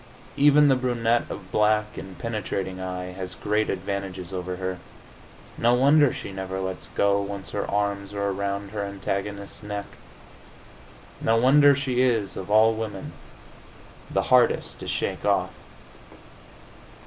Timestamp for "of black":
1.29-1.95